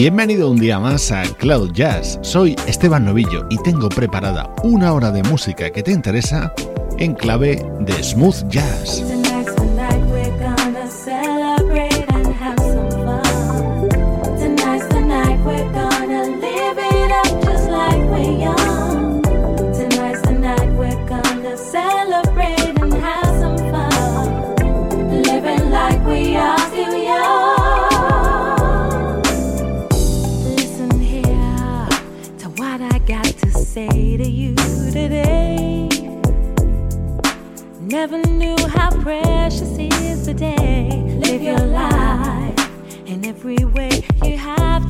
Bienvenido 0.00 0.50
un 0.50 0.56
día 0.58 0.80
más 0.80 1.12
a 1.12 1.24
Cloud 1.24 1.72
Jazz. 1.74 2.18
Soy 2.22 2.56
Esteban 2.66 3.04
Novillo 3.04 3.46
y 3.50 3.58
tengo 3.58 3.90
preparada 3.90 4.50
una 4.62 4.94
hora 4.94 5.10
de 5.10 5.22
música 5.24 5.68
que 5.68 5.82
te 5.82 5.92
interesa 5.92 6.54
en 6.96 7.12
clave 7.12 7.62
de 7.80 8.02
smooth 8.02 8.48
jazz. 8.48 9.04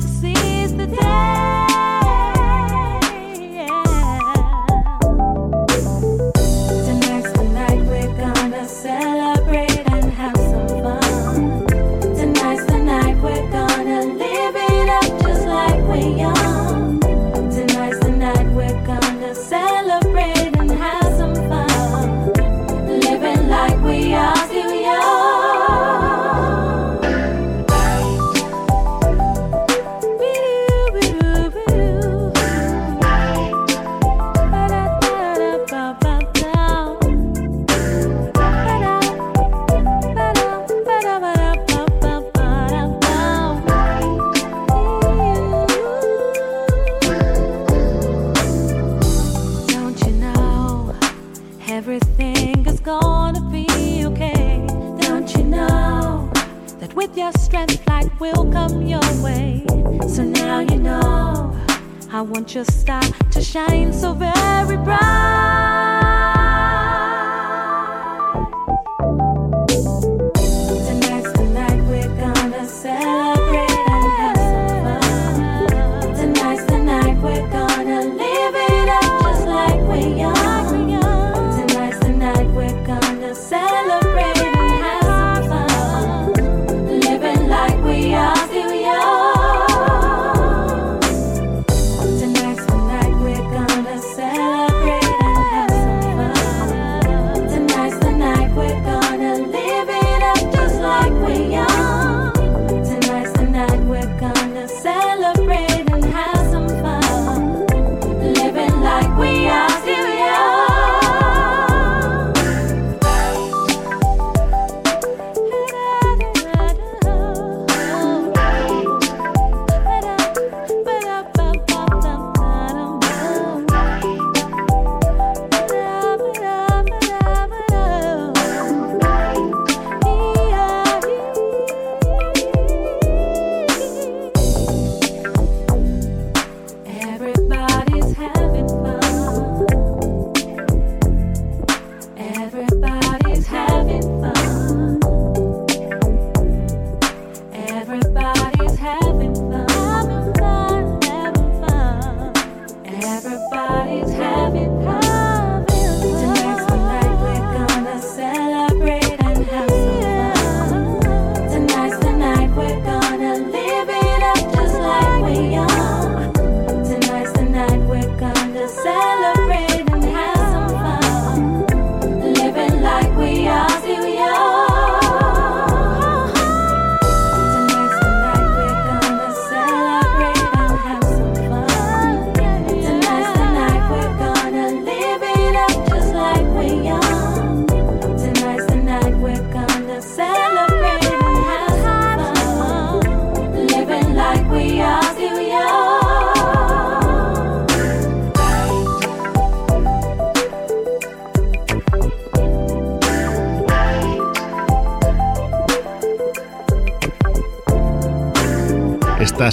to 0.01 0.07
see. 0.07 0.30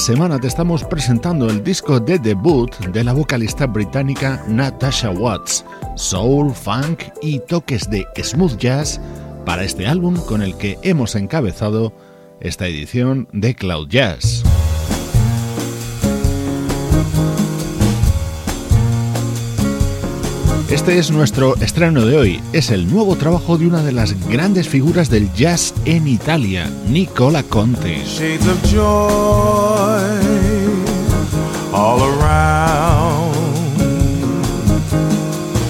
Semana 0.08 0.38
te 0.38 0.46
estamos 0.46 0.84
presentando 0.84 1.50
el 1.50 1.62
disco 1.62 2.00
de 2.00 2.18
debut 2.18 2.74
de 2.78 3.04
la 3.04 3.12
vocalista 3.12 3.66
británica 3.66 4.42
Natasha 4.48 5.10
Watts, 5.10 5.66
soul, 5.96 6.54
funk 6.54 7.02
y 7.20 7.40
toques 7.40 7.90
de 7.90 8.06
smooth 8.16 8.56
jazz 8.56 9.02
para 9.44 9.64
este 9.64 9.86
álbum 9.86 10.16
con 10.24 10.40
el 10.40 10.56
que 10.56 10.78
hemos 10.80 11.14
encabezado 11.14 11.92
esta 12.40 12.66
edición 12.66 13.28
de 13.32 13.54
Cloud 13.54 13.88
Jazz. 13.90 14.44
Este 20.70 20.98
es 20.98 21.10
nuestro 21.10 21.56
estreno 21.56 22.04
de 22.04 22.18
hoy. 22.18 22.42
Es 22.52 22.70
el 22.70 22.92
nuevo 22.92 23.16
trabajo 23.16 23.56
de 23.56 23.66
una 23.66 23.82
de 23.82 23.92
las 23.92 24.12
grandes 24.28 24.68
figuras 24.68 25.08
del 25.08 25.32
jazz 25.32 25.72
en 25.86 26.06
Italia, 26.06 26.70
Nicola 26.86 27.42
Conte. 27.42 28.04
Shades 28.04 28.46
of 28.46 28.62
joy 28.70 29.98
all 31.72 32.02
around. 32.02 33.34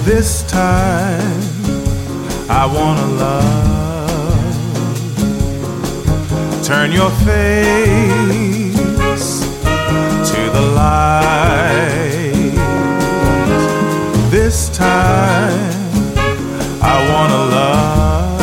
This 0.05 0.43
time 0.47 1.21
I 2.49 2.65
wanna 2.65 3.07
love. 3.17 3.69
Turn 6.65 6.91
your 6.91 7.11
face 7.23 8.75
to 10.29 10.51
the 10.51 10.61
light. 10.75 11.98
Time 14.79 15.75
I 16.81 16.95
wanna 17.11 17.43
love. 17.57 18.39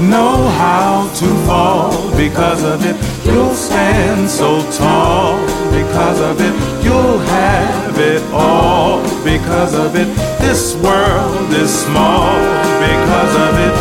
Know 0.00 0.36
how 0.62 1.10
to 1.20 1.28
fall 1.44 1.90
because 2.16 2.62
of 2.62 2.86
it. 2.86 2.96
You'll 3.26 3.54
stand 3.54 4.30
so 4.30 4.62
tall 4.78 5.40
because 5.72 6.20
of 6.20 6.40
it. 6.40 6.54
You'll 6.84 7.18
have 7.18 7.98
it 7.98 8.22
all 8.32 9.02
because 9.24 9.74
of 9.74 9.96
it. 9.96 10.06
This 10.38 10.76
world 10.76 11.50
is 11.52 11.70
small 11.86 12.32
because 12.86 13.34
of 13.46 13.52
it. 13.66 13.74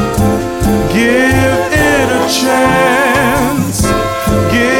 Give 0.91 1.59
it 1.91 2.07
a 2.21 2.25
chance. 2.41 3.81
Give 4.51 4.72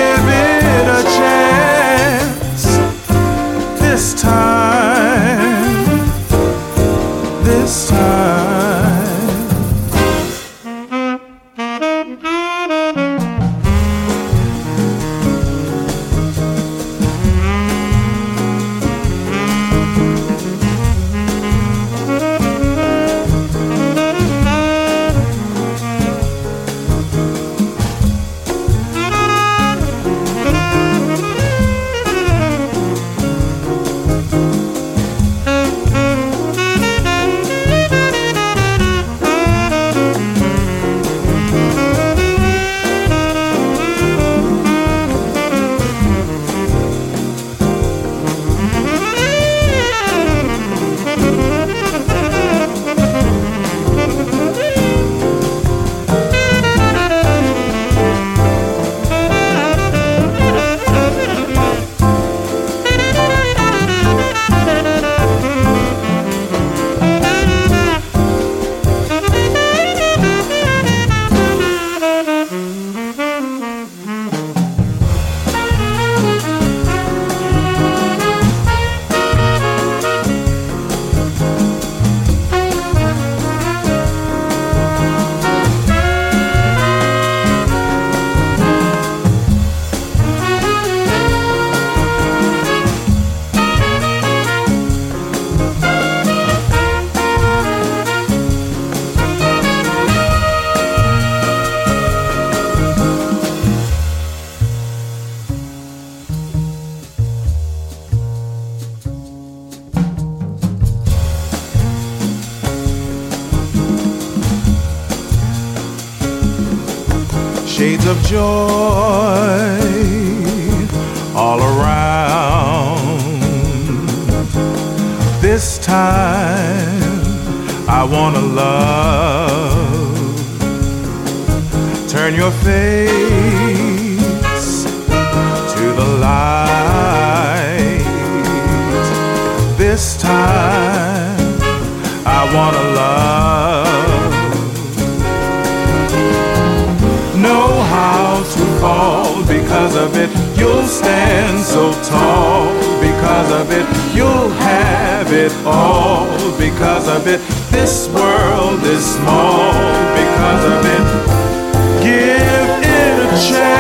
This 157.73 158.07
world 158.09 158.83
is 158.83 159.03
small 159.03 159.73
because 160.13 160.63
of 160.73 160.85
it. 160.95 162.03
Give 162.03 162.69
it 162.85 163.33
a 163.33 163.49
chance. 163.49 163.72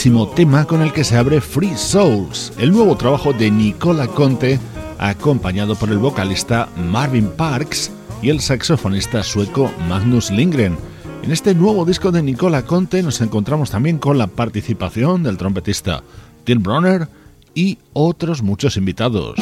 Buenísimo 0.00 0.28
tema 0.28 0.64
con 0.64 0.80
el 0.80 0.94
que 0.94 1.04
se 1.04 1.18
abre 1.18 1.42
Free 1.42 1.76
Souls, 1.76 2.54
el 2.56 2.72
nuevo 2.72 2.96
trabajo 2.96 3.34
de 3.34 3.50
Nicola 3.50 4.06
Conte, 4.06 4.58
acompañado 4.98 5.76
por 5.76 5.90
el 5.90 5.98
vocalista 5.98 6.70
Marvin 6.74 7.26
Parks 7.26 7.90
y 8.22 8.30
el 8.30 8.40
saxofonista 8.40 9.22
sueco 9.22 9.70
Magnus 9.90 10.30
Lindgren. 10.30 10.78
En 11.22 11.30
este 11.30 11.54
nuevo 11.54 11.84
disco 11.84 12.10
de 12.12 12.22
Nicola 12.22 12.62
Conte 12.62 13.02
nos 13.02 13.20
encontramos 13.20 13.70
también 13.70 13.98
con 13.98 14.16
la 14.16 14.26
participación 14.26 15.22
del 15.22 15.36
trompetista 15.36 16.02
Tim 16.44 16.62
Bronner 16.62 17.06
y 17.54 17.76
otros 17.92 18.40
muchos 18.40 18.78
invitados. 18.78 19.34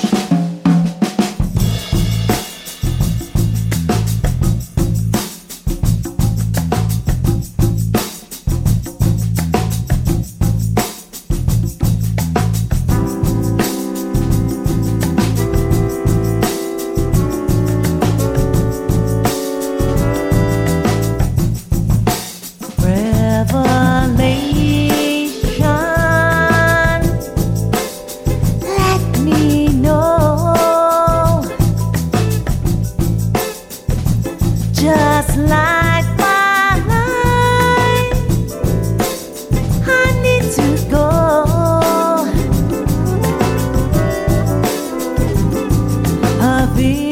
be 46.78 47.07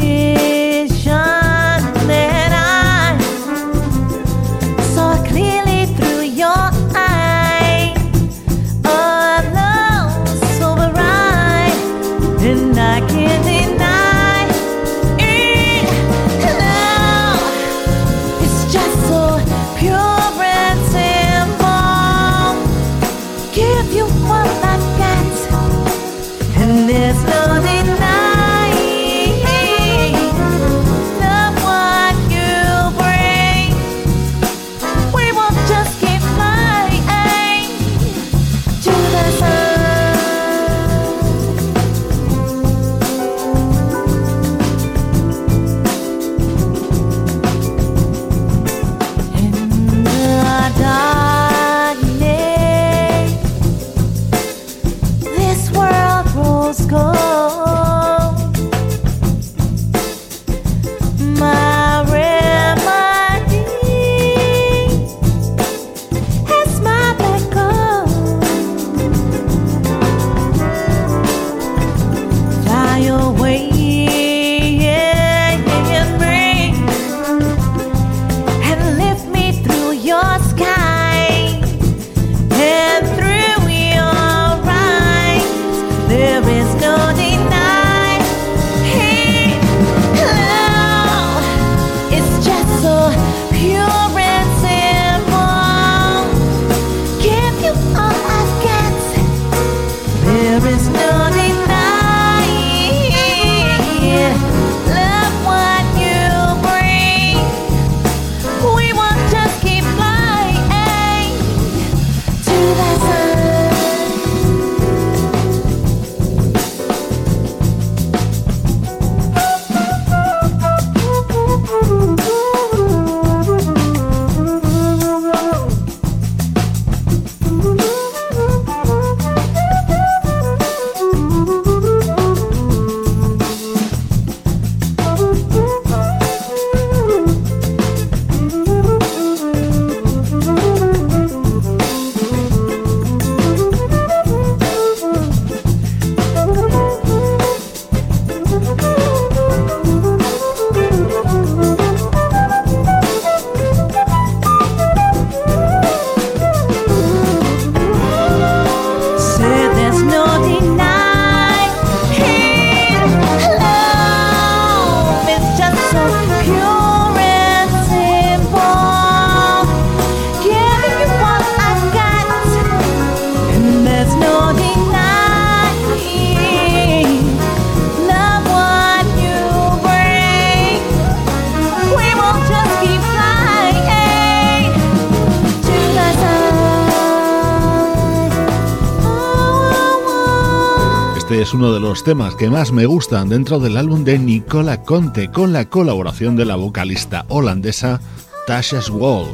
es 191.46 191.54
uno 191.54 191.72
de 191.72 191.78
los 191.78 192.02
temas 192.02 192.34
que 192.34 192.50
más 192.50 192.72
me 192.72 192.86
gustan 192.86 193.28
dentro 193.28 193.60
del 193.60 193.76
álbum 193.76 194.02
de 194.02 194.18
Nicola 194.18 194.82
Conte 194.82 195.30
con 195.30 195.52
la 195.52 195.66
colaboración 195.66 196.34
de 196.34 196.44
la 196.44 196.56
vocalista 196.56 197.24
holandesa 197.28 198.00
Tasha's 198.48 198.90
Wall. 198.90 199.28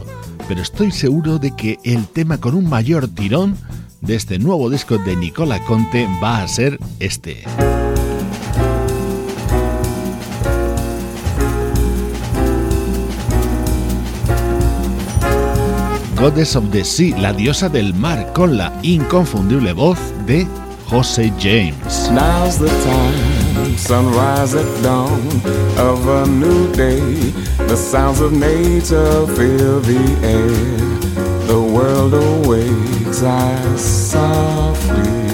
Pero 0.46 0.60
estoy 0.60 0.90
seguro 0.90 1.38
de 1.38 1.56
que 1.56 1.78
el 1.84 2.06
tema 2.06 2.38
con 2.38 2.54
un 2.54 2.68
mayor 2.68 3.08
tirón 3.08 3.56
de 4.02 4.16
este 4.16 4.38
nuevo 4.38 4.68
disco 4.68 4.98
de 4.98 5.16
Nicola 5.16 5.64
Conte 5.64 6.06
va 6.22 6.42
a 6.42 6.48
ser 6.48 6.78
este. 7.00 7.44
Goddess 16.20 16.56
of 16.56 16.70
the 16.72 16.84
Sea, 16.84 17.18
la 17.18 17.32
diosa 17.32 17.70
del 17.70 17.94
mar, 17.94 18.34
con 18.34 18.58
la 18.58 18.78
inconfundible 18.82 19.72
voz 19.72 19.98
de 20.26 20.46
Jose 20.92 21.30
James. 21.38 22.10
Now's 22.10 22.58
the 22.58 22.68
time, 22.68 23.78
sunrise 23.78 24.54
at 24.54 24.82
dawn 24.82 25.26
of 25.78 26.06
a 26.06 26.26
new 26.26 26.70
day. 26.74 27.00
The 27.56 27.76
sounds 27.76 28.20
of 28.20 28.34
nature 28.34 29.26
fill 29.28 29.80
the 29.80 30.04
air. 30.22 30.50
The 31.46 31.58
world 31.58 32.12
awakes, 32.12 33.22
I 33.22 33.74
softly 33.76 35.32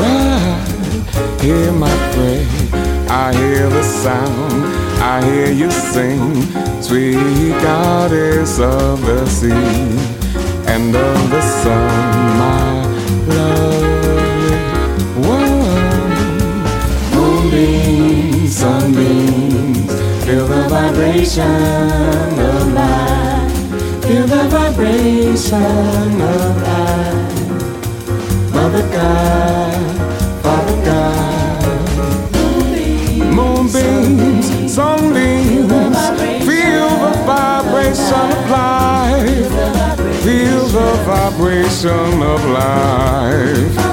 ride. 0.00 1.42
Hear 1.42 1.70
my 1.70 1.94
prayer, 2.14 2.48
I 3.10 3.34
hear 3.34 3.68
the 3.68 3.82
sound, 3.82 4.64
I 5.02 5.22
hear 5.22 5.52
you 5.52 5.70
sing, 5.70 6.34
sweet 6.80 7.52
goddess 7.60 8.58
of 8.58 9.04
the 9.04 9.26
sea 9.26 9.52
and 10.66 10.96
of 10.96 11.30
the 11.30 11.42
sun, 11.42 12.38
my 12.38 13.34
love. 13.34 13.77
Sunbeams, 18.50 19.92
feel 20.24 20.46
the 20.46 20.68
vibration 20.68 21.42
of 21.44 22.72
life. 22.72 23.52
Feel 24.04 24.26
the 24.26 24.48
vibration 24.48 26.20
of 26.20 26.62
life. 26.62 27.34
Mother 28.52 28.88
God, 28.90 30.42
Father 30.42 30.84
God. 30.84 31.78
Moonbeams, 33.34 34.72
sunbeams, 34.72 35.68
feel 36.44 36.88
the 37.04 37.12
vibration 37.26 38.32
of 38.32 38.50
life. 38.50 39.52
Feel 40.24 40.66
the 40.66 40.90
vibration 41.04 42.22
of 42.22 42.44
life. 42.46 43.87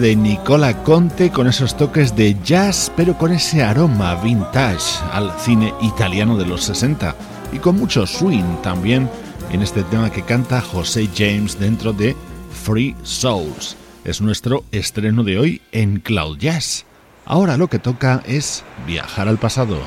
De 0.00 0.16
Nicola 0.16 0.82
Conte 0.82 1.30
con 1.30 1.46
esos 1.46 1.76
toques 1.76 2.16
de 2.16 2.36
jazz, 2.42 2.90
pero 2.96 3.18
con 3.18 3.32
ese 3.32 3.62
aroma 3.62 4.14
vintage 4.14 4.98
al 5.12 5.32
cine 5.38 5.74
italiano 5.82 6.36
de 6.36 6.46
los 6.46 6.64
60 6.64 7.14
y 7.52 7.58
con 7.58 7.76
mucho 7.76 8.06
swing 8.06 8.56
también 8.62 9.10
en 9.50 9.60
este 9.60 9.82
tema 9.82 10.10
que 10.10 10.22
canta 10.22 10.60
José 10.60 11.08
James 11.14 11.58
dentro 11.58 11.92
de 11.92 12.16
Free 12.64 12.96
Souls. 13.02 13.76
Es 14.04 14.20
nuestro 14.20 14.64
estreno 14.72 15.24
de 15.24 15.38
hoy 15.38 15.62
en 15.72 16.00
Cloud 16.00 16.38
Jazz. 16.38 16.86
Ahora 17.26 17.56
lo 17.56 17.68
que 17.68 17.78
toca 17.78 18.22
es 18.26 18.64
viajar 18.86 19.28
al 19.28 19.38
pasado. 19.38 19.78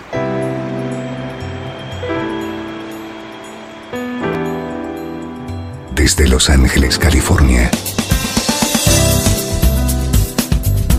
Desde 5.96 6.28
Los 6.28 6.50
Ángeles, 6.50 7.00
California. 7.00 7.72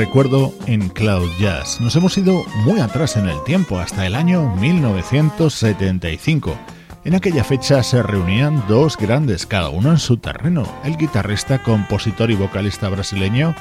Recuerdo 0.00 0.54
en 0.66 0.88
Cloud 0.88 1.28
Jazz. 1.38 1.78
Nos 1.78 1.94
hemos 1.94 2.16
ido 2.16 2.42
muy 2.64 2.80
atrás 2.80 3.18
en 3.18 3.28
el 3.28 3.44
tiempo, 3.44 3.78
hasta 3.78 4.06
el 4.06 4.14
año 4.14 4.56
1975. 4.56 6.56
En 7.04 7.14
aquella 7.14 7.44
fecha 7.44 7.82
se 7.82 8.02
reunían 8.02 8.64
dos 8.66 8.96
grandes, 8.96 9.44
cada 9.44 9.68
uno 9.68 9.90
en 9.90 9.98
su 9.98 10.16
terreno, 10.16 10.66
el 10.84 10.96
guitarrista, 10.96 11.62
compositor 11.62 12.30
y 12.30 12.34
vocalista 12.34 12.88
brasileño 12.88 13.54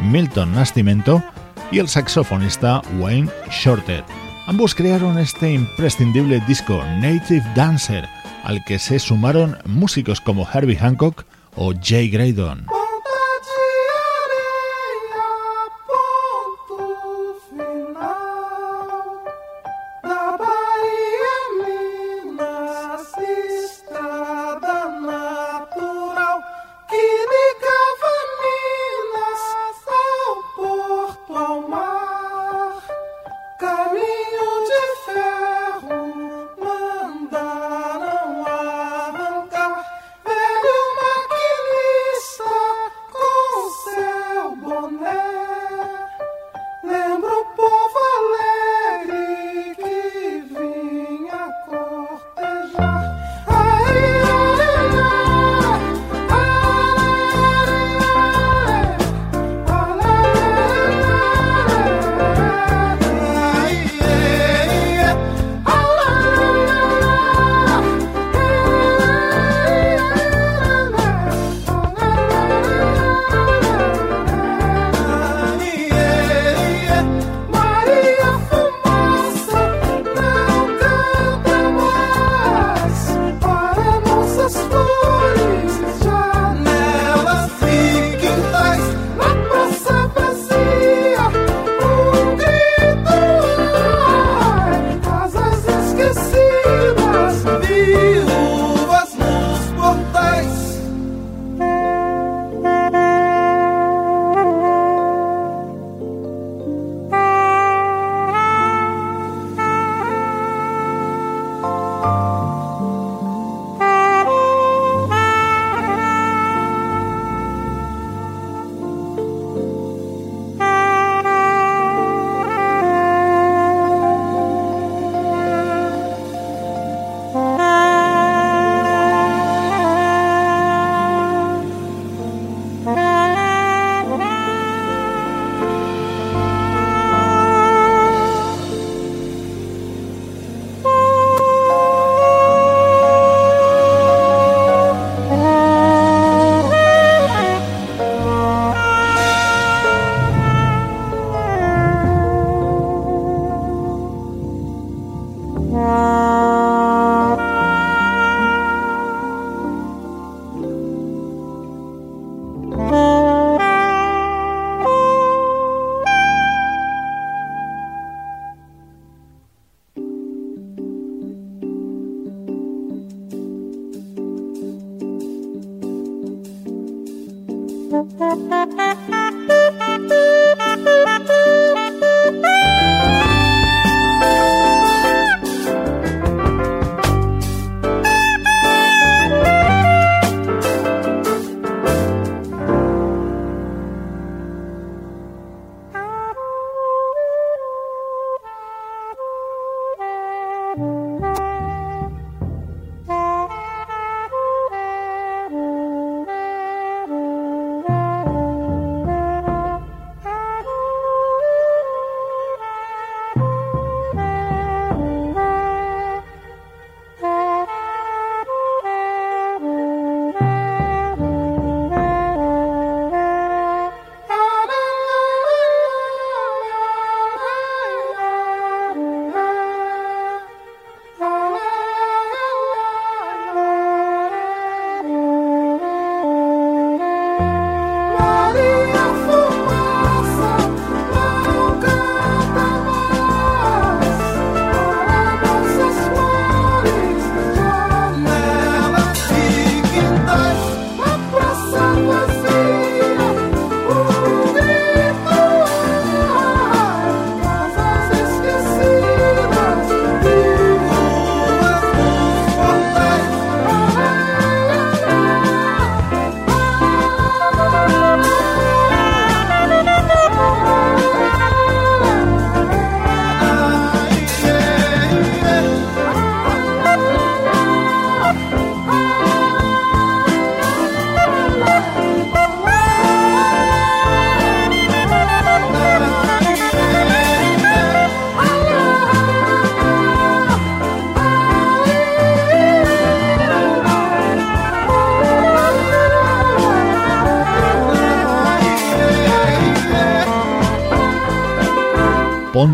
Milton 0.00 0.54
Nascimento 0.54 1.22
y 1.70 1.78
el 1.78 1.88
saxofonista 1.88 2.80
Wayne 2.98 3.28
Shorter. 3.50 4.02
Ambos 4.46 4.74
crearon 4.74 5.18
este 5.18 5.52
imprescindible 5.52 6.42
disco 6.48 6.82
Native 7.02 7.44
Dancer, 7.54 8.08
al 8.44 8.64
que 8.64 8.78
se 8.78 8.98
sumaron 8.98 9.58
músicos 9.66 10.22
como 10.22 10.48
Herbie 10.50 10.78
Hancock 10.78 11.26
o 11.54 11.74
Jay 11.82 12.08
Graydon. 12.08 12.71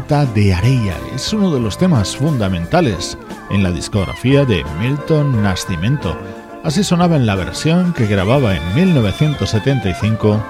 De 0.09 0.55
Areia. 0.55 0.97
Es 1.15 1.35
uno 1.35 1.53
de 1.53 1.61
los 1.61 1.77
temas 1.77 2.17
fundamentales 2.17 3.19
en 3.51 3.63
la 3.63 3.71
discografía 3.71 4.47
de 4.47 4.65
Milton 4.81 5.43
Nascimento. 5.43 6.17
Así 6.65 6.83
sonaba 6.83 7.17
en 7.17 7.27
la 7.27 7.35
versión 7.35 7.93
que 7.93 8.07
grababa 8.07 8.57
en 8.57 8.75
1975 8.75 10.43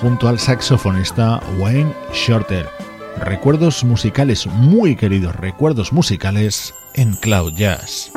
junto 0.00 0.28
al 0.28 0.38
saxofonista 0.38 1.40
Wayne 1.58 1.92
Shorter. 2.12 2.68
Recuerdos 3.18 3.82
musicales 3.82 4.46
muy 4.46 4.94
queridos, 4.94 5.34
recuerdos 5.34 5.92
musicales 5.92 6.72
en 6.94 7.14
Cloud 7.14 7.54
Jazz. 7.54 8.12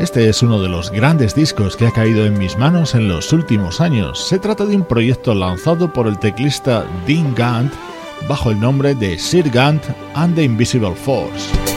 Este 0.00 0.28
es 0.28 0.42
uno 0.42 0.60
de 0.60 0.68
los 0.68 0.90
grandes 0.90 1.36
discos 1.36 1.76
que 1.76 1.86
ha 1.86 1.92
caído 1.92 2.26
en 2.26 2.36
mis 2.36 2.58
manos 2.58 2.96
en 2.96 3.06
los 3.06 3.32
últimos 3.32 3.80
años. 3.80 4.26
Se 4.26 4.40
trata 4.40 4.66
de 4.66 4.74
un 4.74 4.84
proyecto 4.84 5.32
lanzado 5.32 5.92
por 5.92 6.08
el 6.08 6.18
teclista 6.18 6.84
Dean 7.06 7.36
Gant 7.36 7.72
bajo 8.28 8.50
el 8.50 8.60
nombre 8.60 8.94
de 8.94 9.18
Sir 9.18 9.50
Gant 9.50 9.82
and 10.14 10.34
the 10.34 10.44
Invisible 10.44 10.94
Force. 10.94 11.71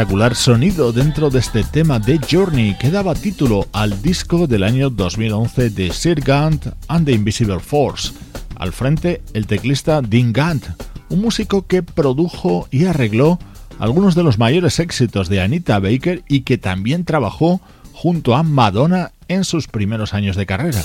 espectacular 0.00 0.34
sonido 0.34 0.92
dentro 0.92 1.28
de 1.28 1.40
este 1.40 1.62
tema 1.62 1.98
de 1.98 2.18
Journey 2.18 2.74
que 2.78 2.90
daba 2.90 3.14
título 3.14 3.68
al 3.72 4.00
disco 4.00 4.46
del 4.46 4.62
año 4.62 4.88
2011 4.88 5.68
de 5.68 5.92
Sir 5.92 6.22
Gant 6.22 6.68
and 6.88 7.04
the 7.04 7.12
Invisible 7.12 7.60
Force. 7.60 8.14
Al 8.56 8.72
frente, 8.72 9.20
el 9.34 9.46
teclista 9.46 10.00
Dean 10.00 10.32
Gant, 10.32 10.64
un 11.10 11.20
músico 11.20 11.66
que 11.66 11.82
produjo 11.82 12.66
y 12.70 12.86
arregló 12.86 13.38
algunos 13.78 14.14
de 14.14 14.22
los 14.22 14.38
mayores 14.38 14.78
éxitos 14.78 15.28
de 15.28 15.42
Anita 15.42 15.78
Baker 15.78 16.24
y 16.28 16.42
que 16.42 16.56
también 16.56 17.04
trabajó 17.04 17.60
junto 17.92 18.34
a 18.34 18.42
Madonna 18.42 19.12
en 19.28 19.44
sus 19.44 19.68
primeros 19.68 20.14
años 20.14 20.34
de 20.34 20.46
carrera. 20.46 20.82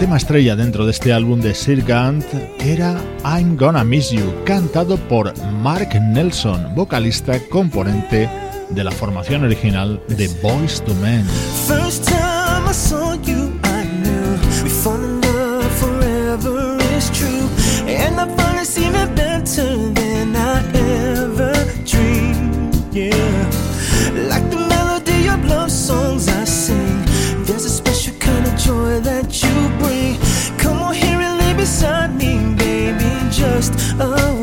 tema 0.00 0.16
estrella 0.16 0.56
dentro 0.56 0.86
de 0.86 0.92
este 0.92 1.12
álbum 1.12 1.42
de 1.42 1.54
Sir 1.54 1.84
Gant 1.84 2.24
era 2.58 2.98
I'm 3.22 3.54
Gonna 3.58 3.84
Miss 3.84 4.08
You, 4.10 4.24
cantado 4.46 4.96
por 4.96 5.36
Mark 5.62 5.90
Nelson, 6.00 6.74
vocalista 6.74 7.38
componente 7.50 8.26
de 8.70 8.82
la 8.82 8.92
formación 8.92 9.44
original 9.44 10.02
de 10.08 10.28
Boys 10.42 10.82
to 10.82 10.94
Men. 11.02 11.26
just 33.60 33.92
away. 34.00 34.39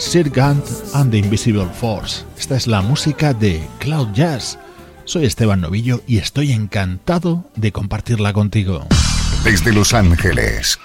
Sir 0.00 0.30
Gunt 0.30 0.64
and 0.94 1.10
the 1.12 1.18
Invisible 1.18 1.66
Force. 1.66 2.24
Esta 2.38 2.56
es 2.56 2.66
la 2.66 2.80
música 2.80 3.34
de 3.34 3.62
Cloud 3.80 4.14
Jazz. 4.14 4.58
Soy 5.04 5.26
Esteban 5.26 5.60
Novillo 5.60 6.00
y 6.06 6.16
estoy 6.16 6.52
encantado 6.52 7.44
de 7.54 7.70
compartirla 7.70 8.32
contigo. 8.32 8.86
Desde 9.44 9.74
Los 9.74 9.92
Ángeles, 9.92 10.78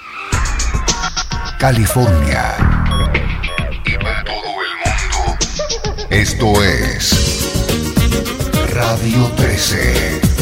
California 1.60 2.56
y 3.86 3.94
para 4.04 4.24
todo 4.26 4.36
el 4.36 4.76
mundo. 4.84 6.08
Esto 6.10 6.62
es 6.62 7.50
Radio 8.74 9.32
13. 9.38 10.35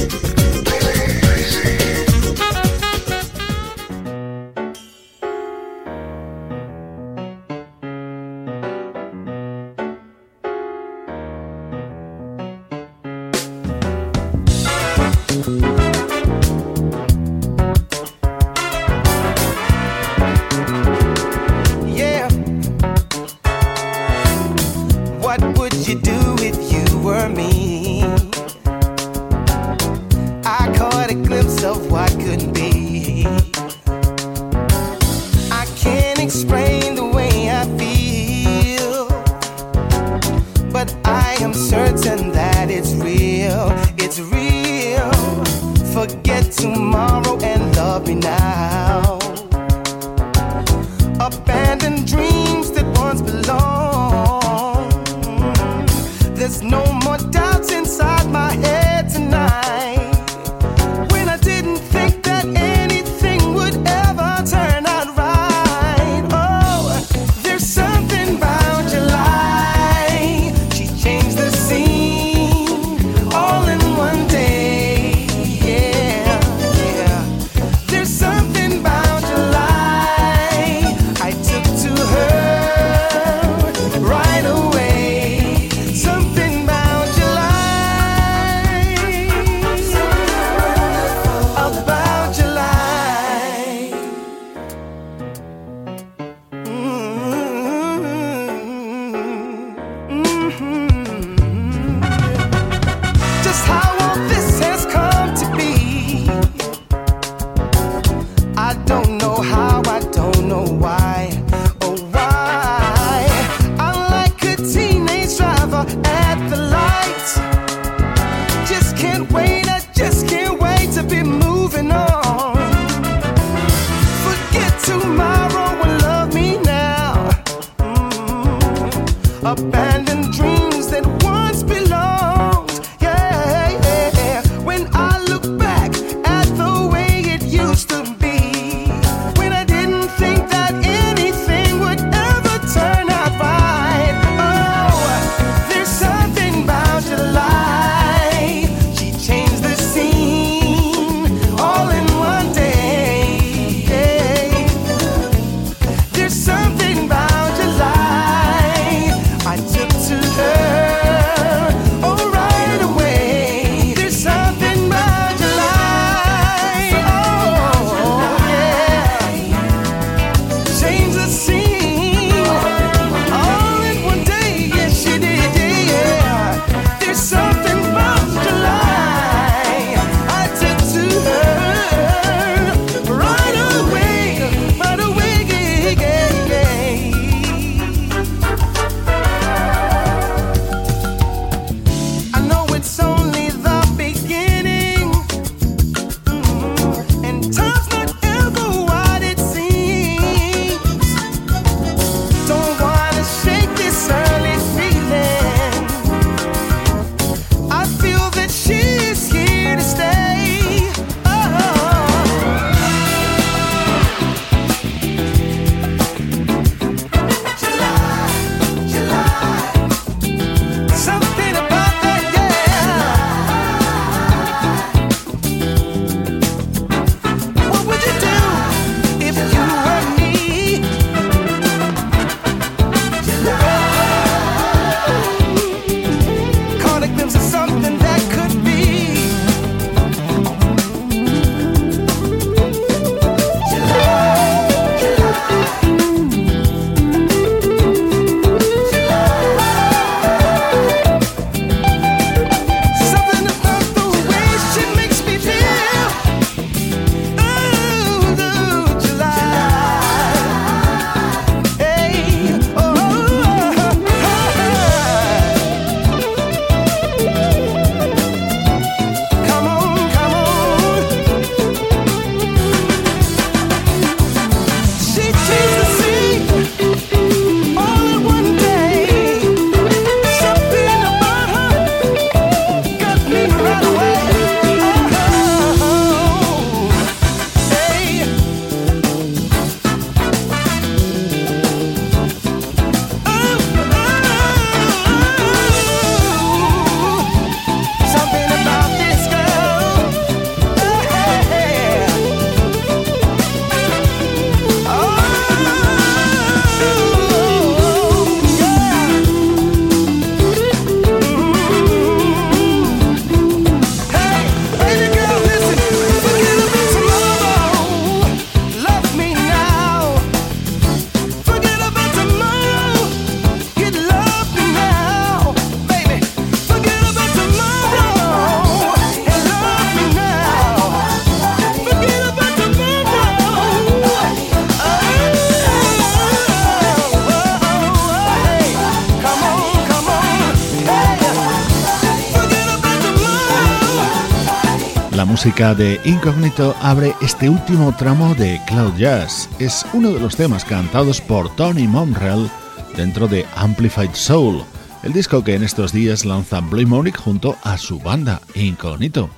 Música 345.33 345.73
de 345.73 345.99
Incognito 346.05 346.75
abre 346.79 347.15
este 347.19 347.49
último 347.49 347.91
tramo 347.97 348.35
de 348.35 348.61
Cloud 348.67 348.93
Jazz. 348.99 349.49
Es 349.57 349.83
uno 349.91 350.11
de 350.11 350.19
los 350.19 350.35
temas 350.35 350.63
cantados 350.63 351.19
por 351.21 351.49
Tony 351.55 351.87
Monrell 351.87 352.47
dentro 352.95 353.27
de 353.27 353.43
Amplified 353.55 354.11
Soul, 354.13 354.63
el 355.01 355.11
disco 355.11 355.43
que 355.43 355.55
en 355.55 355.63
estos 355.63 355.91
días 355.91 356.23
lanza 356.23 356.59
Blue 356.59 356.85
Monic 356.85 357.17
junto 357.17 357.57
a 357.63 357.79
su 357.79 357.97
banda 357.97 358.41
Incognito. 358.53 359.31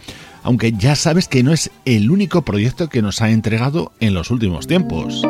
Aunque 0.43 0.73
ya 0.73 0.97
sabes 0.97 1.29
que 1.29 1.43
no 1.43 1.53
es 1.53 1.71
el 1.85 2.11
único 2.11 2.41
proyecto 2.41 2.89
que 2.89 3.01
nos 3.01 3.21
ha 3.21 3.29
entregado 3.29 3.93
en 4.01 4.13
los 4.13 4.31
últimos 4.31 4.67
tiempos. 4.67 5.21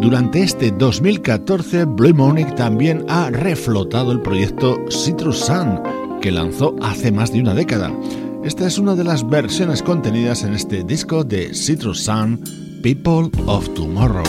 Durante 0.00 0.44
este 0.44 0.70
2014, 0.70 1.86
Blue 1.86 2.14
Monic 2.14 2.54
también 2.54 3.04
ha 3.08 3.30
reflotado 3.30 4.12
el 4.12 4.20
proyecto 4.20 4.78
Citrus 4.92 5.40
Sun, 5.40 5.80
que 6.20 6.30
lanzó 6.30 6.76
hace 6.80 7.10
más 7.10 7.32
de 7.32 7.40
una 7.40 7.54
década. 7.54 7.92
Esta 8.44 8.66
es 8.66 8.78
una 8.78 8.94
de 8.94 9.04
las 9.04 9.28
versiones 9.28 9.82
contenidas 9.82 10.44
en 10.44 10.54
este 10.54 10.84
disco 10.84 11.24
de 11.24 11.52
Citrus 11.54 12.04
Sun, 12.04 12.42
People 12.82 13.30
of 13.46 13.68
Tomorrow. 13.74 14.24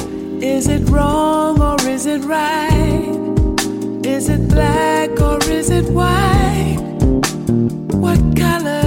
What 7.99 8.35
color 8.35 8.78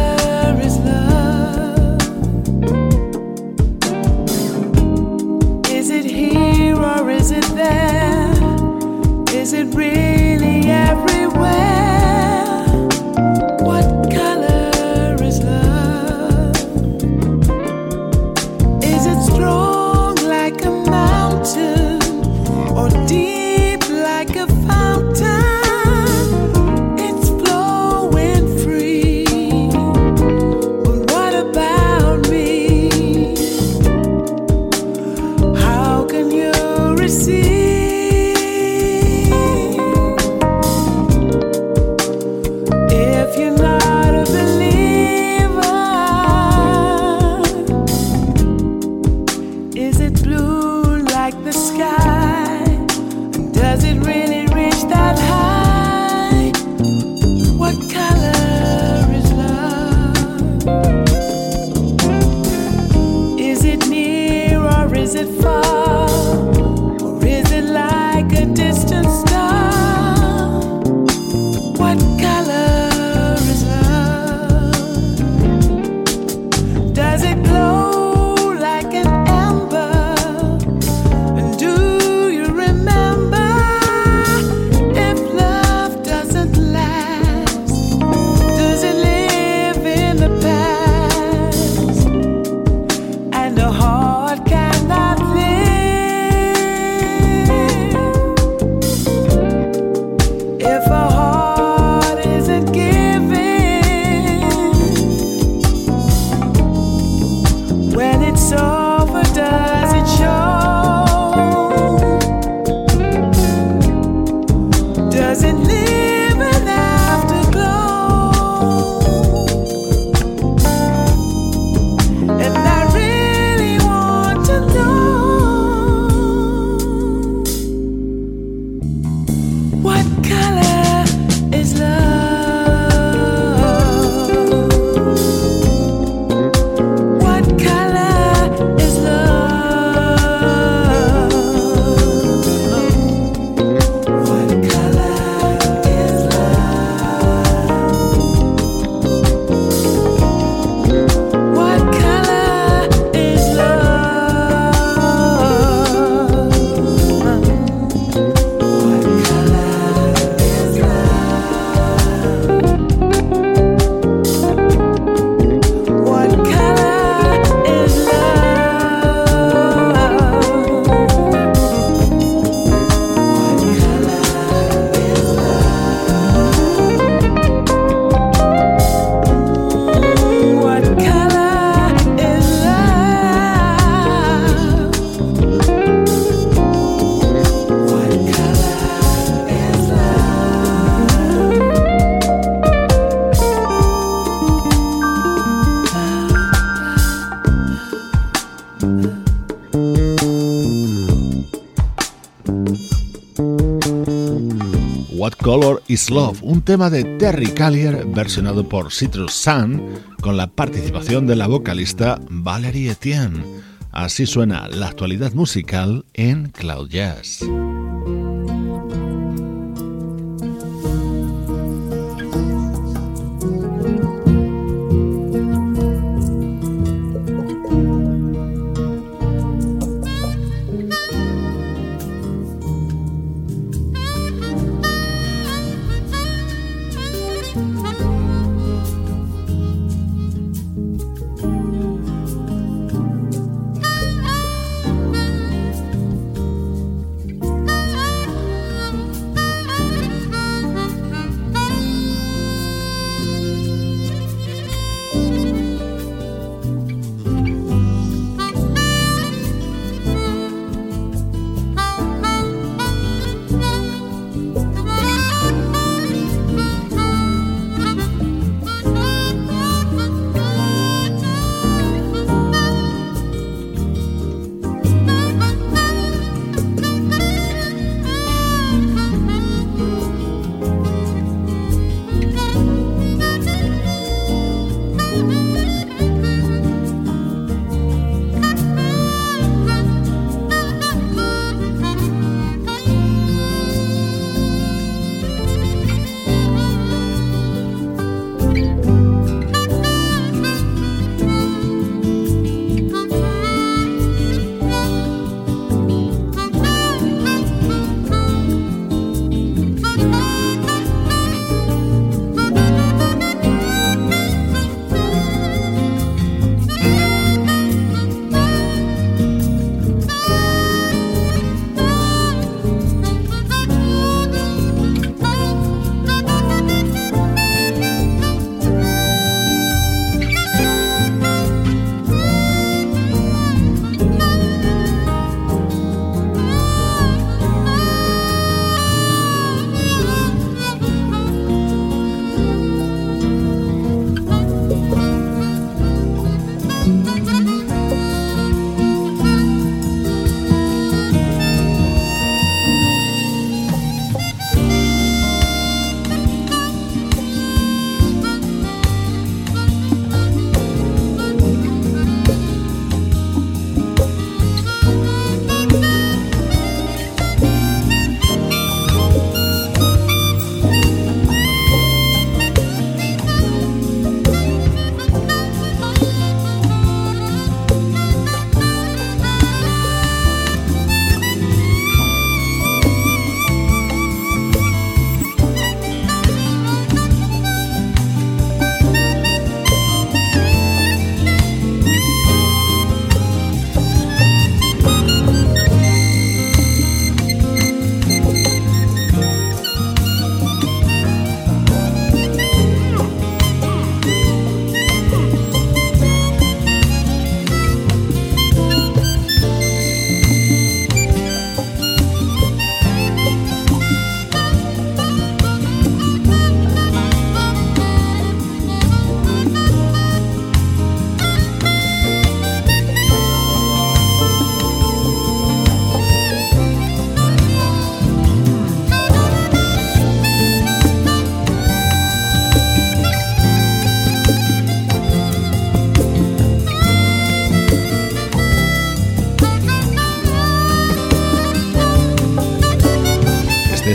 Is 205.92 206.08
Love, 206.08 206.38
un 206.40 206.62
tema 206.62 206.88
de 206.88 207.04
Terry 207.04 207.48
Callier 207.48 208.06
versionado 208.06 208.66
por 208.66 208.90
Citrus 208.90 209.34
Sun 209.34 209.90
con 210.22 210.38
la 210.38 210.46
participación 210.46 211.26
de 211.26 211.36
la 211.36 211.46
vocalista 211.46 212.18
Valerie 212.30 212.92
Etienne. 212.92 213.44
Así 213.90 214.24
suena 214.24 214.68
la 214.68 214.86
actualidad 214.86 215.34
musical 215.34 216.06
en 216.14 216.48
Cloud 216.48 216.88
Jazz. 216.88 217.44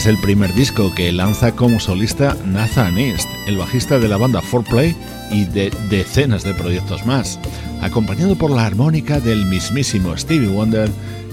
El 0.08 0.18
primer 0.18 0.54
disco 0.54 0.96
que 0.96 1.12
lanza 1.12 1.54
como 1.54 1.82
solista 1.82 2.38
Nathan 2.46 2.98
East, 2.98 3.28
el 3.46 3.58
bajista 3.58 4.00
de 4.00 4.08
la 4.08 4.16
banda 4.16 4.42
4Play 4.42 4.96
y 5.32 5.44
de 5.46 5.70
decenas 5.90 6.44
de 6.44 6.54
proyectos 6.54 7.06
más, 7.06 7.38
acompañado 7.82 8.38
por 8.38 8.52
la 8.52 8.66
armónica 8.66 9.20
del 9.20 9.46
mismísimo 9.46 10.16
Stevie 10.16 10.48
Wonder 10.48 10.90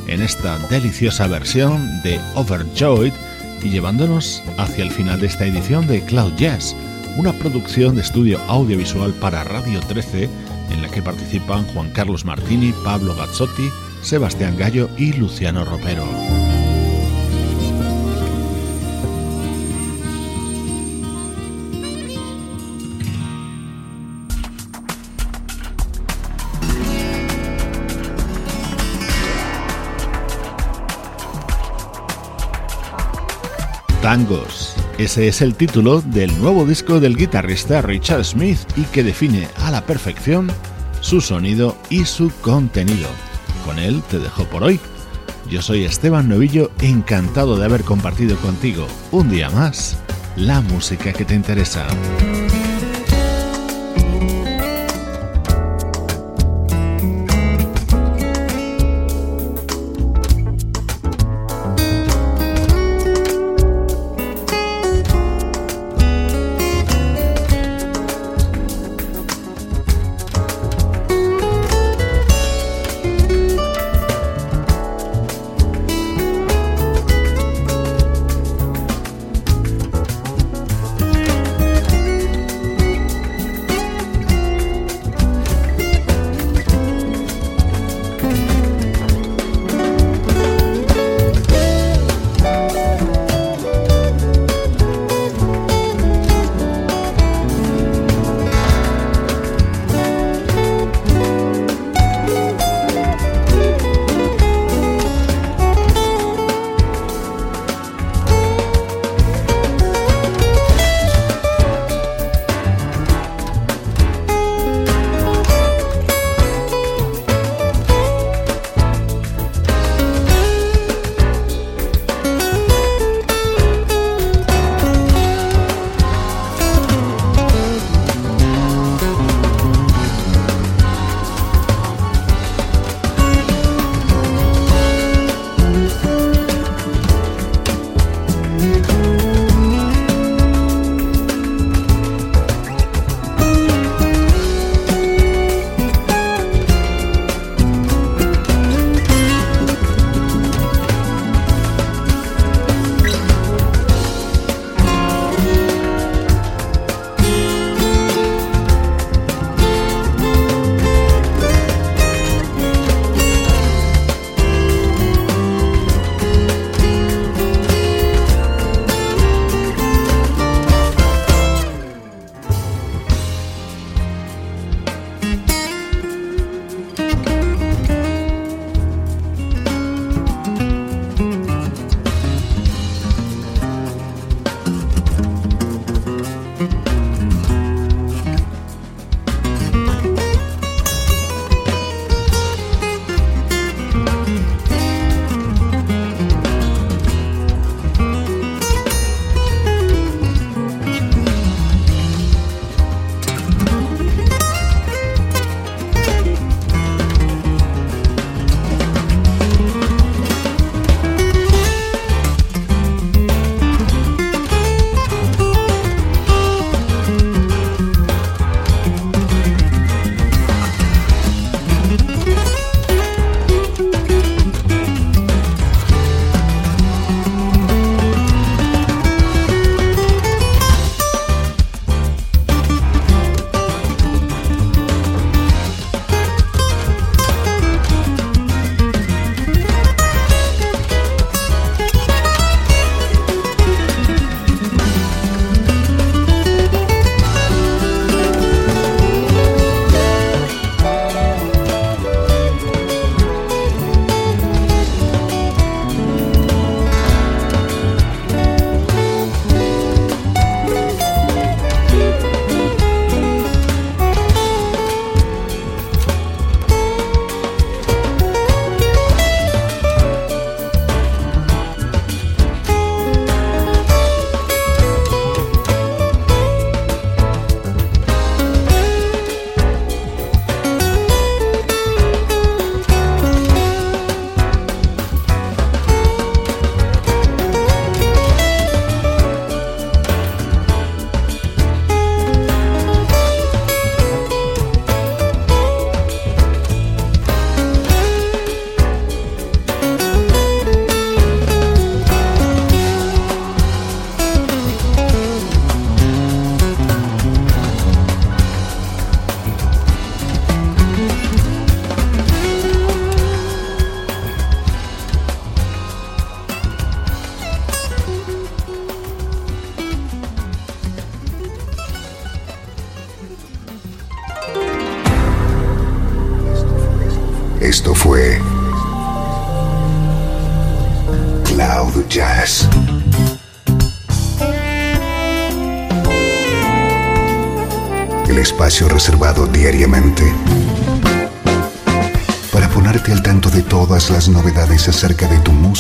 en 0.08 0.22
esta 0.22 0.58
deliciosa 0.68 1.28
versión 1.28 2.02
de 2.02 2.18
Overjoyed 2.34 3.12
y 3.62 3.68
llevándonos 3.68 4.42
hacia 4.58 4.82
el 4.82 4.90
final 4.90 5.20
de 5.20 5.28
esta 5.28 5.46
edición 5.46 5.86
de 5.86 6.00
Cloud 6.02 6.32
Jazz, 6.36 6.74
una 7.16 7.32
producción 7.32 7.94
de 7.94 8.02
estudio 8.02 8.40
audiovisual 8.48 9.12
para 9.14 9.44
Radio 9.44 9.78
13 9.80 10.28
en 10.72 10.82
la 10.82 10.88
que 10.88 11.00
participan 11.00 11.64
Juan 11.68 11.90
Carlos 11.90 12.24
Martini, 12.24 12.74
Pablo 12.84 13.14
Gazzotti, 13.14 13.68
Sebastián 14.02 14.56
Gallo 14.58 14.90
y 14.98 15.12
Luciano 15.12 15.64
Ropero. 15.64 16.43
Tangos. 34.04 34.74
Ese 34.98 35.28
es 35.28 35.40
el 35.40 35.54
título 35.54 36.02
del 36.02 36.38
nuevo 36.38 36.66
disco 36.66 37.00
del 37.00 37.16
guitarrista 37.16 37.80
Richard 37.80 38.22
Smith 38.22 38.58
y 38.76 38.82
que 38.82 39.02
define 39.02 39.48
a 39.62 39.70
la 39.70 39.80
perfección 39.86 40.52
su 41.00 41.22
sonido 41.22 41.74
y 41.88 42.04
su 42.04 42.30
contenido. 42.42 43.08
Con 43.64 43.78
él 43.78 44.02
te 44.10 44.18
dejo 44.18 44.44
por 44.44 44.62
hoy. 44.62 44.78
Yo 45.48 45.62
soy 45.62 45.84
Esteban 45.84 46.28
Novillo, 46.28 46.70
encantado 46.82 47.56
de 47.56 47.64
haber 47.64 47.82
compartido 47.82 48.36
contigo 48.36 48.86
un 49.10 49.30
día 49.30 49.48
más 49.48 49.96
la 50.36 50.60
música 50.60 51.14
que 51.14 51.24
te 51.24 51.34
interesa. 51.34 51.86